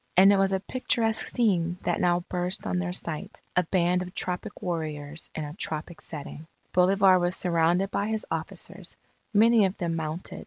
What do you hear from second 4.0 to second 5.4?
of tropic warriors